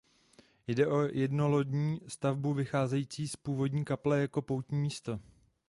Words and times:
Jde 0.67 0.87
o 0.87 0.99
jednolodní 1.01 1.99
stavbu 2.07 2.53
vycházející 2.53 3.27
z 3.27 3.35
původní 3.35 3.85
kaple 3.85 4.21
jako 4.21 4.41
poutní 4.41 4.79
místo. 4.79 5.19